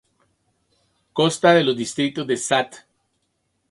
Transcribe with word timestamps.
Consta 1.13 1.53
de 1.53 1.63
los 1.63 1.77
distritos 1.77 2.25
de 2.25 2.33
St. 2.33 2.75